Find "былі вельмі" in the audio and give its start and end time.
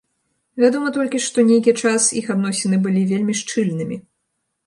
2.87-3.33